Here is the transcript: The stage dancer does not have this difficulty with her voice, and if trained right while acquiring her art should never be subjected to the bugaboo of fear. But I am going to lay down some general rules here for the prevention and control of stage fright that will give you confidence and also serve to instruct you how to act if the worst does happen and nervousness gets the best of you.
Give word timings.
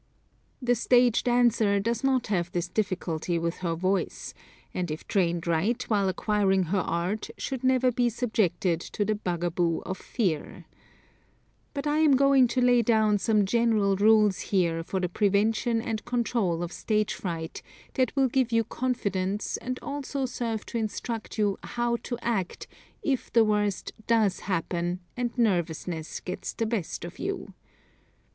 The 0.63 0.73
stage 0.73 1.23
dancer 1.25 1.79
does 1.79 2.03
not 2.03 2.25
have 2.25 2.51
this 2.51 2.67
difficulty 2.67 3.37
with 3.37 3.57
her 3.57 3.75
voice, 3.75 4.33
and 4.73 4.89
if 4.89 5.07
trained 5.07 5.45
right 5.45 5.79
while 5.91 6.09
acquiring 6.09 6.63
her 6.73 6.79
art 6.79 7.29
should 7.37 7.63
never 7.63 7.91
be 7.91 8.09
subjected 8.09 8.81
to 8.81 9.05
the 9.05 9.13
bugaboo 9.13 9.81
of 9.81 9.99
fear. 9.99 10.65
But 11.75 11.85
I 11.85 11.99
am 11.99 12.15
going 12.15 12.47
to 12.47 12.61
lay 12.61 12.81
down 12.81 13.19
some 13.19 13.45
general 13.45 13.95
rules 13.95 14.39
here 14.39 14.81
for 14.81 14.99
the 14.99 15.07
prevention 15.07 15.79
and 15.83 16.03
control 16.03 16.63
of 16.63 16.73
stage 16.73 17.13
fright 17.13 17.61
that 17.93 18.15
will 18.15 18.27
give 18.27 18.51
you 18.51 18.63
confidence 18.63 19.57
and 19.57 19.77
also 19.83 20.25
serve 20.25 20.65
to 20.65 20.79
instruct 20.79 21.37
you 21.37 21.59
how 21.61 21.97
to 21.97 22.17
act 22.23 22.65
if 23.03 23.31
the 23.31 23.43
worst 23.43 23.93
does 24.07 24.39
happen 24.39 25.01
and 25.15 25.37
nervousness 25.37 26.19
gets 26.21 26.53
the 26.53 26.65
best 26.65 27.05
of 27.05 27.19
you. 27.19 27.53